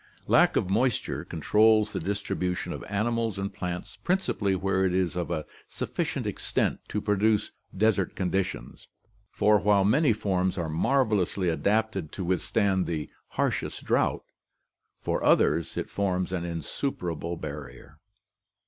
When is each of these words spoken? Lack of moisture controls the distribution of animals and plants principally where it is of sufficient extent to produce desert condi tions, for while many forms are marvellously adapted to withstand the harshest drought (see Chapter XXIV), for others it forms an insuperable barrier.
Lack 0.25 0.55
of 0.55 0.67
moisture 0.67 1.23
controls 1.23 1.93
the 1.93 1.99
distribution 1.99 2.73
of 2.73 2.83
animals 2.85 3.37
and 3.37 3.53
plants 3.53 3.99
principally 4.03 4.55
where 4.55 4.83
it 4.83 4.95
is 4.95 5.15
of 5.15 5.31
sufficient 5.67 6.25
extent 6.25 6.79
to 6.87 6.99
produce 7.03 7.51
desert 7.77 8.15
condi 8.15 8.43
tions, 8.43 8.87
for 9.31 9.59
while 9.59 9.85
many 9.85 10.11
forms 10.11 10.57
are 10.57 10.69
marvellously 10.69 11.49
adapted 11.49 12.11
to 12.13 12.23
withstand 12.23 12.87
the 12.87 13.11
harshest 13.33 13.85
drought 13.85 14.23
(see 14.25 14.31
Chapter 14.31 15.03
XXIV), 15.03 15.03
for 15.03 15.23
others 15.23 15.77
it 15.77 15.87
forms 15.91 16.31
an 16.31 16.45
insuperable 16.45 17.37
barrier. 17.37 17.99